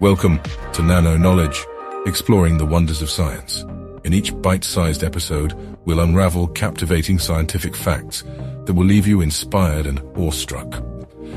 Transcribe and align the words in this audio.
Welcome 0.00 0.40
to 0.72 0.82
Nano 0.82 1.18
Knowledge, 1.18 1.62
exploring 2.06 2.56
the 2.56 2.64
wonders 2.64 3.02
of 3.02 3.10
science. 3.10 3.66
In 4.02 4.14
each 4.14 4.34
bite-sized 4.40 5.04
episode, 5.04 5.52
we'll 5.84 6.00
unravel 6.00 6.48
captivating 6.48 7.18
scientific 7.18 7.76
facts 7.76 8.24
that 8.64 8.72
will 8.72 8.86
leave 8.86 9.06
you 9.06 9.20
inspired 9.20 9.86
and 9.86 10.00
awestruck. 10.16 10.72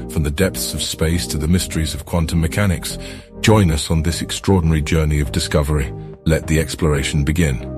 From 0.10 0.24
the 0.24 0.32
depths 0.32 0.74
of 0.74 0.82
space 0.82 1.28
to 1.28 1.38
the 1.38 1.46
mysteries 1.46 1.94
of 1.94 2.06
quantum 2.06 2.40
mechanics, 2.40 2.98
join 3.42 3.70
us 3.70 3.92
on 3.92 4.04
this 4.04 4.22
extraordinary 4.22 4.82
journey 4.82 5.20
of 5.20 5.34
discovery. 5.34 5.94
Let 6.24 6.48
the 6.48 6.62
exploration 6.62 7.26
begin. 7.26 7.73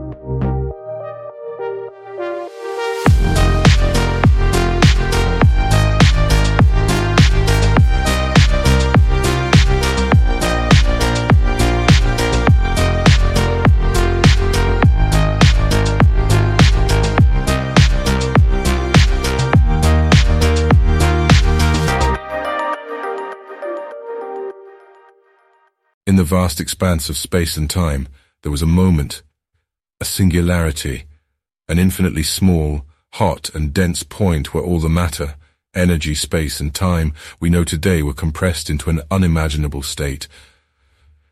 In 26.07 26.17
the 26.17 26.23
vast 26.23 26.59
expanse 26.59 27.09
of 27.09 27.17
space 27.17 27.57
and 27.57 27.67
time, 27.67 28.07
there 28.43 28.51
was 28.51 28.61
a 28.61 28.67
moment, 28.67 29.23
a 29.99 30.05
singularity, 30.05 31.05
an 31.67 31.79
infinitely 31.79 32.21
small, 32.21 32.85
hot 33.13 33.49
and 33.55 33.73
dense 33.73 34.03
point 34.03 34.53
where 34.53 34.63
all 34.63 34.79
the 34.79 34.87
matter, 34.87 35.33
energy, 35.73 36.13
space 36.13 36.59
and 36.59 36.75
time 36.75 37.11
we 37.39 37.49
know 37.49 37.63
today 37.63 38.03
were 38.03 38.13
compressed 38.13 38.69
into 38.69 38.91
an 38.91 39.01
unimaginable 39.09 39.81
state. 39.81 40.27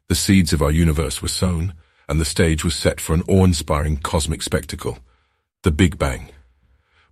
The 0.09 0.15
seeds 0.15 0.53
of 0.53 0.63
our 0.63 0.71
universe 0.71 1.21
were 1.21 1.27
sown, 1.27 1.75
and 2.09 2.19
the 2.19 2.25
stage 2.25 2.63
was 2.63 2.73
set 2.73 2.99
for 2.99 3.13
an 3.13 3.21
awe-inspiring 3.27 3.97
cosmic 3.97 4.41
spectacle, 4.41 4.97
the 5.61 5.71
Big 5.71 5.99
Bang. 5.99 6.31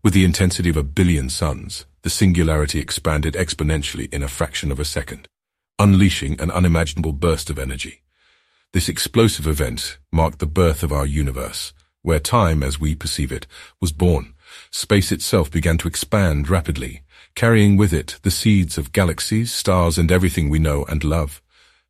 With 0.02 0.14
the 0.14 0.26
intensity 0.26 0.72
of 0.72 0.78
a 0.78 0.84
billion 0.84 1.30
suns, 1.30 1.86
the 2.02 2.10
singularity 2.10 2.80
expanded 2.80 3.36
exponentially 3.36 4.12
in 4.12 4.24
a 4.24 4.28
fraction 4.28 4.72
of 4.72 4.80
a 4.80 4.86
second 4.86 5.28
unleashing 5.82 6.40
an 6.40 6.52
unimaginable 6.52 7.12
burst 7.12 7.50
of 7.50 7.58
energy. 7.58 8.04
This 8.72 8.88
explosive 8.88 9.48
event 9.48 9.98
marked 10.12 10.38
the 10.38 10.46
birth 10.46 10.84
of 10.84 10.92
our 10.92 11.08
universe, 11.08 11.74
where 12.04 12.20
time, 12.20 12.62
as 12.62 12.80
we 12.80 12.94
perceive 12.94 13.32
it, 13.32 13.48
was 13.80 13.92
born. 13.92 14.36
Space 14.70 15.12
itself 15.12 15.50
began 15.50 15.80
to 15.80 15.88
expand 15.88 16.52
rapidly, 16.52 17.02
carrying 17.34 17.78
with 17.78 17.94
it 17.94 18.20
the 18.22 18.30
seeds 18.30 18.78
of 18.78 18.92
galaxies, 18.92 19.52
stars, 19.52 19.98
and 19.98 20.12
everything 20.12 20.50
we 20.50 20.60
know 20.60 20.86
and 20.86 21.04
love. 21.04 21.42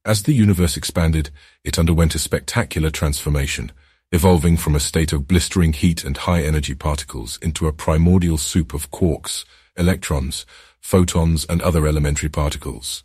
As 0.06 0.24
the 0.24 0.32
universe 0.32 0.78
expanded, 0.78 1.30
it 1.66 1.78
underwent 1.78 2.16
a 2.16 2.20
spectacular 2.20 2.92
transformation, 2.92 3.74
evolving 4.14 4.56
from 4.56 4.74
a 4.74 4.80
state 4.80 5.12
of 5.12 5.28
blistering 5.28 5.74
heat 5.74 6.06
and 6.06 6.16
high-energy 6.16 6.76
particles 6.76 7.38
into 7.42 7.68
a 7.68 7.74
primordial 7.74 8.38
soup 8.38 8.74
of 8.74 8.90
quarks, 8.90 9.44
electrons, 9.76 10.46
photons, 10.80 11.46
and 11.50 11.62
other 11.62 11.86
elementary 11.86 12.30
particles. 12.30 13.04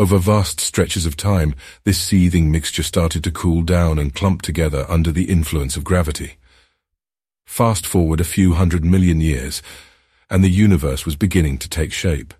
Over 0.00 0.18
vast 0.18 0.60
stretches 0.60 1.06
of 1.06 1.16
time, 1.16 1.56
this 1.82 2.00
seething 2.00 2.52
mixture 2.52 2.84
started 2.84 3.24
to 3.24 3.32
cool 3.32 3.62
down 3.62 3.98
and 3.98 4.14
clump 4.14 4.42
together 4.42 4.86
under 4.88 5.10
the 5.10 5.24
influence 5.24 5.76
of 5.76 5.82
gravity. 5.82 6.34
Fast 7.44 7.84
forward 7.84 8.20
a 8.20 8.24
few 8.24 8.54
hundred 8.54 8.84
million 8.84 9.20
years, 9.20 9.60
and 10.30 10.44
the 10.44 10.50
universe 10.50 11.04
was 11.04 11.16
beginning 11.16 11.58
to 11.58 11.68
take 11.68 11.92
shape. 11.92 12.32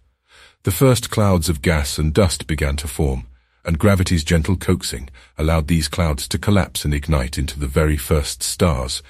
The 0.62 0.70
first 0.70 1.10
clouds 1.10 1.48
of 1.48 1.60
gas 1.60 1.98
and 1.98 2.14
dust 2.14 2.46
began 2.46 2.76
to 2.76 2.86
form, 2.86 3.26
and 3.64 3.76
gravity's 3.76 4.22
gentle 4.22 4.56
coaxing 4.56 5.10
allowed 5.36 5.66
these 5.66 5.88
clouds 5.88 6.28
to 6.28 6.38
collapse 6.38 6.84
and 6.84 6.94
ignite 6.94 7.38
into 7.38 7.58
the 7.58 7.66
very 7.66 7.96
first 7.96 8.40
stars, 8.40 9.02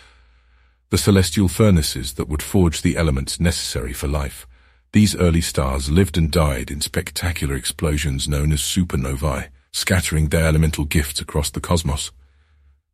the 0.89 0.97
celestial 0.97 1.49
furnaces 1.49 2.15
that 2.15 2.29
would 2.29 2.43
forge 2.43 2.81
the 2.81 2.97
elements 2.97 3.39
necessary 3.39 3.93
for 3.93 4.09
life. 4.09 4.47
These 4.93 5.17
early 5.17 5.43
stars 5.43 5.91
lived 5.91 6.17
and 6.17 6.31
died 6.31 6.71
in 6.71 6.81
spectacular 6.81 7.55
explosions 7.55 8.27
known 8.27 8.53
as 8.53 8.61
supernovae, 8.61 9.49
scattering 9.73 10.29
their 10.29 10.47
elemental 10.47 10.87
gifts 10.87 11.21
across 11.21 11.51
the 11.51 11.61
cosmos. 11.61 12.11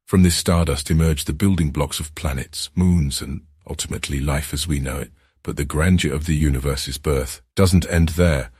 From 0.04 0.22
this 0.22 0.36
stardust 0.36 0.90
emerged 0.90 1.26
the 1.26 1.32
building 1.32 1.70
blocks 1.70 2.00
of 2.00 2.14
planets, 2.14 2.68
moons, 2.74 3.22
and 3.22 3.42
ultimately 3.68 4.20
life 4.20 4.52
as 4.52 4.66
we 4.66 4.80
know 4.80 4.98
it. 4.98 5.12
But 5.42 5.56
the 5.56 5.64
grandeur 5.64 6.12
of 6.12 6.26
the 6.26 6.34
universe's 6.34 6.98
birth 6.98 7.42
doesn't 7.54 7.88
end 7.88 8.10
there. 8.10 8.50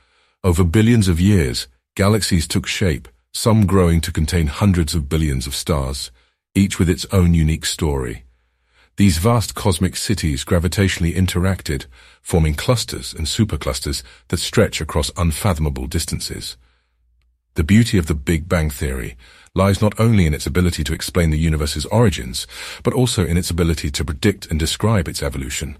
Over 0.43 0.63
billions 0.63 1.07
of 1.07 1.19
years, 1.19 1.67
galaxies 1.95 2.47
took 2.47 2.67
shape, 2.67 3.07
some 3.33 3.65
growing 3.65 4.01
to 4.01 4.11
contain 4.11 4.47
hundreds 4.47 4.95
of 4.95 5.09
billions 5.09 5.45
of 5.45 5.55
stars, 5.55 6.11
each 6.53 6.79
with 6.79 6.89
its 6.89 7.05
own 7.11 7.33
unique 7.33 7.65
story. 7.65 8.23
These 8.97 9.17
vast 9.17 9.55
cosmic 9.55 9.97
cities 9.97 10.45
gravitationally 10.45 11.13
interacted, 11.13 11.85
forming 12.21 12.53
clusters 12.53 13.13
and 13.13 13.27
superclusters 13.27 14.03
that 14.29 14.39
stretch 14.39 14.79
across 14.79 15.11
unfathomable 15.17 15.87
distances. 15.87 16.55
The 17.55 17.63
beauty 17.63 17.97
of 17.97 18.07
the 18.07 18.15
Big 18.15 18.47
Bang 18.47 18.69
Theory 18.69 19.17
lies 19.53 19.81
not 19.81 19.99
only 19.99 20.25
in 20.25 20.33
its 20.33 20.47
ability 20.47 20.83
to 20.85 20.93
explain 20.93 21.29
the 21.29 21.37
universe's 21.37 21.85
origins, 21.87 22.47
but 22.83 22.93
also 22.93 23.25
in 23.25 23.37
its 23.37 23.49
ability 23.49 23.89
to 23.91 24.05
predict 24.05 24.45
and 24.47 24.59
describe 24.59 25.09
its 25.09 25.21
evolution. 25.21 25.77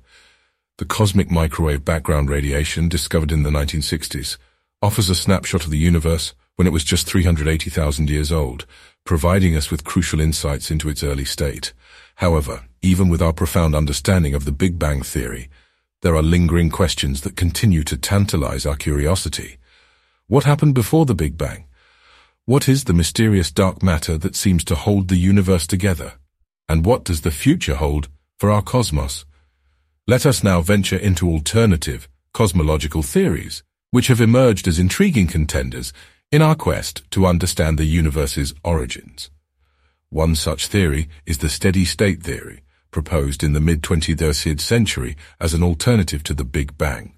The 0.78 0.86
cosmic 0.86 1.31
microwave 1.31 1.86
background 1.86 2.30
radiation 2.30 2.90
discovered 2.90 3.31
in 3.31 3.44
the 3.44 3.50
1960s 3.50 4.38
offers 4.81 5.09
a 5.09 5.16
snapshot 5.16 5.64
of 5.64 5.72
the 5.72 5.78
universe 5.78 6.34
when 6.56 6.68
it 6.68 6.74
was 6.74 6.84
just 6.84 7.08
380,000 7.08 8.10
years 8.10 8.32
old, 8.32 8.66
providing 9.04 9.56
us 9.56 9.70
with 9.70 9.84
crucial 9.84 10.20
insights 10.20 10.72
into 10.72 10.90
its 10.90 11.04
early 11.04 11.26
state. 11.26 11.74
However, 12.16 12.66
even 12.82 13.10
with 13.10 13.22
our 13.22 13.34
profound 13.34 13.76
understanding 13.76 14.34
of 14.34 14.46
the 14.46 14.52
Big 14.52 14.80
Bang 14.80 15.02
Theory, 15.02 15.50
there 16.02 16.16
are 16.16 16.24
lingering 16.24 16.70
questions 16.70 17.22
that 17.22 17.36
continue 17.36 17.84
to 17.84 17.98
tantalize 17.98 18.66
our 18.66 18.76
curiosity. 18.76 19.58
What 20.28 20.44
happened 20.44 20.76
before 20.76 21.06
the 21.06 21.16
Big 21.16 21.38
Bang? 21.38 21.66
What 22.46 22.70
is 22.70 22.84
the 22.84 22.94
mysterious 22.94 23.52
dark 23.52 23.82
matter 23.82 24.18
that 24.20 24.36
seems 24.36 24.64
to 24.66 24.76
hold 24.76 25.08
the 25.08 25.18
universe 25.18 25.66
together? 25.66 26.14
And 26.70 26.86
what 26.86 27.04
does 27.04 27.22
the 27.22 27.32
future 27.32 27.76
hold 27.76 28.08
for 28.38 28.52
our 28.52 28.62
cosmos? 28.62 29.26
Let 30.08 30.26
us 30.26 30.44
now 30.44 30.62
venture 30.62 30.98
into 30.98 31.28
alternative 31.28 32.08
cosmological 32.34 33.02
theories, 33.02 33.64
which 33.92 34.08
have 34.08 34.22
emerged 34.22 34.68
as 34.68 34.78
intriguing 34.78 35.26
contenders 35.26 35.94
in 36.31 36.41
our 36.41 36.56
quest 36.56 37.03
to 37.12 37.25
understand 37.25 37.78
the 37.78 37.86
universe's 37.86 38.53
origins. 38.63 39.30
One 40.09 40.36
such 40.36 40.68
theory 40.68 41.08
is 41.25 41.38
the 41.38 41.50
steady-state 41.50 42.24
theory, 42.24 42.62
proposed 42.91 43.44
in 43.44 43.53
the 43.53 43.59
mid-20th 43.59 44.59
century 44.59 45.16
as 45.40 45.53
an 45.53 45.63
alternative 45.63 46.24
to 46.24 46.34
the 46.34 46.44
Big 46.44 46.78
Bang. 46.78 47.13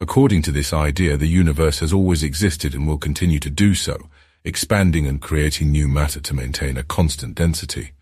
According 0.00 0.42
to 0.42 0.50
this 0.50 0.72
idea, 0.72 1.16
the 1.16 1.28
universe 1.28 1.78
has 1.78 1.92
always 1.92 2.22
existed 2.22 2.74
and 2.74 2.86
will 2.86 2.98
continue 2.98 3.38
to 3.38 3.50
do 3.50 3.74
so, 3.74 4.10
expanding 4.44 5.06
and 5.06 5.22
creating 5.22 5.70
new 5.70 5.88
matter 5.88 6.20
to 6.20 6.34
maintain 6.34 6.76
a 6.76 6.82
constant 6.82 7.36
density. 7.36 7.92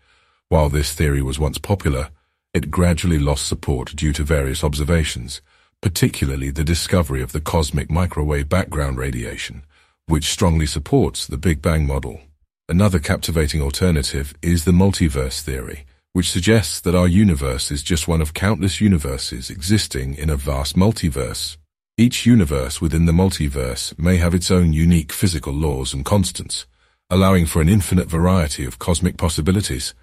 While 0.49 0.69
this 0.69 0.93
theory 0.93 1.21
was 1.21 1.39
once 1.39 1.59
popular, 1.59 2.09
it 2.53 2.71
gradually 2.71 3.19
lost 3.19 3.47
support 3.47 3.95
due 3.95 4.11
to 4.13 4.23
various 4.23 4.63
observations, 4.63 5.41
particularly 5.79 6.49
the 6.49 6.63
discovery 6.63 7.21
of 7.21 7.31
the 7.31 7.39
cosmic 7.39 7.89
microwave 7.89 8.49
background 8.49 8.97
radiation, 8.97 9.63
which 10.11 10.25
strongly 10.25 10.65
supports 10.65 11.25
the 11.25 11.37
Big 11.37 11.61
Bang 11.61 11.87
model. 11.87 12.19
Another 12.67 12.99
captivating 12.99 13.61
alternative 13.61 14.33
is 14.41 14.65
the 14.65 14.73
multiverse 14.73 15.39
theory, 15.39 15.85
which 16.11 16.29
suggests 16.29 16.81
that 16.81 16.93
our 16.93 17.07
universe 17.07 17.71
is 17.71 17.81
just 17.81 18.09
one 18.09 18.21
of 18.21 18.33
countless 18.33 18.81
universes 18.81 19.49
existing 19.49 20.13
in 20.15 20.29
a 20.29 20.35
vast 20.35 20.75
multiverse. 20.75 21.55
Each 21.97 22.25
universe 22.25 22.81
within 22.81 23.05
the 23.05 23.13
multiverse 23.13 23.97
may 23.97 24.17
have 24.17 24.33
its 24.33 24.51
own 24.51 24.73
unique 24.73 25.13
physical 25.13 25.53
laws 25.53 25.93
and 25.93 26.03
constants, 26.03 26.65
allowing 27.09 27.45
for 27.45 27.61
an 27.61 27.69
infinite 27.69 28.09
variety 28.09 28.65
of 28.65 28.79
cosmic 28.79 29.15
possibilities. 29.15 29.93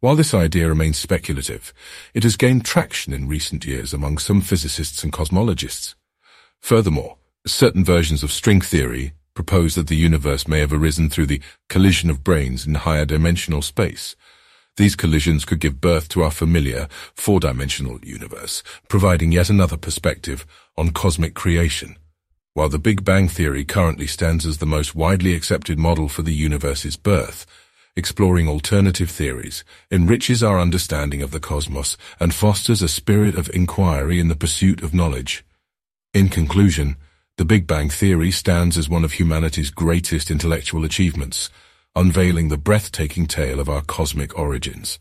While 0.00 0.16
this 0.16 0.34
idea 0.34 0.68
remains 0.68 0.98
speculative, 0.98 1.72
it 2.14 2.24
has 2.24 2.34
gained 2.34 2.64
traction 2.64 3.12
in 3.12 3.28
recent 3.28 3.64
years 3.64 3.94
among 3.94 4.18
some 4.18 4.40
physicists 4.40 5.04
and 5.04 5.12
cosmologists. 5.12 5.94
Furthermore, 6.58 7.16
certain 7.46 7.84
versions 7.84 8.24
of 8.24 8.32
string 8.32 8.60
theory 8.60 9.12
propose 9.40 9.74
that 9.74 9.86
the 9.86 9.96
universe 9.96 10.46
may 10.46 10.60
have 10.60 10.72
arisen 10.72 11.08
through 11.08 11.24
the 11.24 11.40
collision 11.70 12.10
of 12.10 12.22
branes 12.22 12.66
in 12.66 12.74
higher 12.74 13.06
dimensional 13.06 13.62
space. 13.62 14.14
These 14.76 14.96
collisions 14.96 15.46
could 15.46 15.60
give 15.60 15.80
birth 15.80 16.10
to 16.10 16.22
our 16.22 16.30
familiar 16.30 16.88
four-dimensional 17.14 18.00
universe, 18.02 18.62
providing 18.88 19.32
yet 19.32 19.48
another 19.48 19.78
perspective 19.78 20.44
on 20.76 20.90
cosmic 20.90 21.32
creation. 21.32 21.96
While 22.52 22.68
the 22.68 22.78
Big 22.78 23.02
Bang 23.02 23.28
Theory 23.28 23.64
currently 23.64 24.06
stands 24.06 24.44
as 24.44 24.58
the 24.58 24.66
most 24.66 24.94
widely 24.94 25.34
accepted 25.34 25.78
model 25.78 26.08
for 26.08 26.20
the 26.20 26.34
universe's 26.34 26.98
birth, 26.98 27.46
exploring 27.96 28.46
alternative 28.46 29.10
theories 29.10 29.64
enriches 29.90 30.42
our 30.42 30.60
understanding 30.60 31.22
of 31.22 31.30
the 31.30 31.40
cosmos 31.40 31.96
and 32.20 32.34
fosters 32.34 32.82
a 32.82 32.88
spirit 32.88 33.36
of 33.36 33.48
inquiry 33.54 34.20
in 34.20 34.28
the 34.28 34.36
pursuit 34.36 34.82
of 34.82 34.92
knowledge. 34.92 35.44
In 36.12 36.28
conclusion, 36.28 36.96
The 37.40 37.46
Big 37.46 37.66
Bang 37.66 37.88
Theory 37.88 38.30
stands 38.30 38.76
as 38.76 38.90
one 38.90 39.02
of 39.02 39.12
humanity's 39.12 39.70
greatest 39.70 40.30
intellectual 40.30 40.84
achievements, 40.84 41.48
unveiling 41.96 42.50
the 42.50 42.58
breathtaking 42.58 43.26
tale 43.26 43.60
of 43.60 43.66
our 43.70 43.80
cosmic 43.80 44.38
origins. 44.38 44.98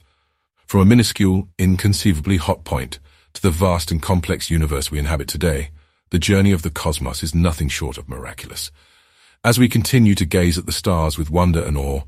From 0.65 0.79
a 0.79 0.85
minuscule, 0.85 1.49
inconceivably 1.59 2.37
hot 2.37 2.63
point 2.63 2.99
to 3.33 3.41
the 3.41 3.51
vast 3.51 3.91
and 3.91 4.01
complex 4.01 4.49
universe 4.49 4.89
we 4.89 4.99
inhabit 4.99 5.27
today, 5.27 5.71
the 6.11 6.17
journey 6.17 6.53
of 6.53 6.61
the 6.61 6.69
cosmos 6.69 7.23
is 7.23 7.35
nothing 7.35 7.67
short 7.67 7.97
of 7.97 8.07
miraculous. 8.07 8.71
As 9.43 9.59
we 9.59 9.67
continue 9.67 10.15
to 10.15 10.23
gaze 10.23 10.57
at 10.57 10.65
the 10.65 10.71
stars 10.71 11.17
with 11.17 11.29
wonder 11.29 11.61
and 11.61 11.77
awe, 11.77 12.03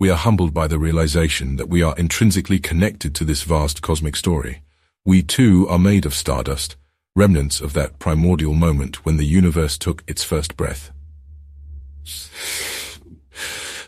we 0.00 0.10
are 0.10 0.16
humbled 0.16 0.52
by 0.52 0.66
the 0.66 0.80
realization 0.80 1.54
that 1.54 1.68
we 1.68 1.84
are 1.84 1.96
intrinsically 1.96 2.58
connected 2.58 3.14
to 3.14 3.24
this 3.24 3.44
vast 3.44 3.80
cosmic 3.80 4.16
story. 4.16 4.60
We 5.04 5.22
too 5.22 5.68
are 5.68 5.78
made 5.78 6.04
of 6.04 6.14
stardust, 6.14 6.74
remnants 7.18 7.60
of 7.60 7.72
that 7.72 7.98
primordial 7.98 8.54
moment 8.54 9.04
when 9.04 9.16
the 9.16 9.26
universe 9.26 9.76
took 9.76 10.04
its 10.06 10.22
first 10.22 10.56
breath. 10.56 10.92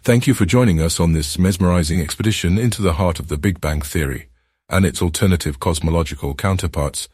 Thank 0.02 0.26
you 0.26 0.34
for 0.34 0.44
joining 0.44 0.80
us 0.80 0.98
on 0.98 1.12
this 1.12 1.38
mesmerizing 1.38 2.00
expedition 2.00 2.58
into 2.58 2.82
the 2.82 2.94
heart 2.94 3.20
of 3.20 3.28
the 3.28 3.38
Big 3.38 3.60
Bang 3.60 3.82
Theory 3.82 4.28
and 4.68 4.84
its 4.84 5.00
alternative 5.00 5.60
cosmological 5.60 6.34
counterparts. 6.34 7.08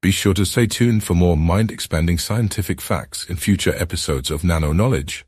Be 0.00 0.10
sure 0.10 0.34
to 0.34 0.46
stay 0.46 0.66
tuned 0.66 1.04
for 1.04 1.14
more 1.14 1.36
mind-expanding 1.36 2.16
scientific 2.16 2.80
facts 2.80 3.28
in 3.28 3.36
future 3.36 3.74
episodes 3.76 4.30
of 4.30 4.44
Nano 4.44 4.72
Knowledge. 4.72 5.26